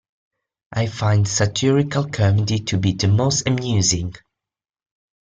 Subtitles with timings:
[0.71, 4.15] I find satirical comedy to be the most amusing.